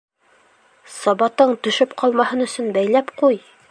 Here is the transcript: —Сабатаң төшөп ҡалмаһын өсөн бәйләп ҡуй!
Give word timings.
—Сабатаң 0.95 1.55
төшөп 1.69 1.95
ҡалмаһын 2.03 2.45
өсөн 2.51 2.77
бәйләп 2.81 3.19
ҡуй! 3.25 3.45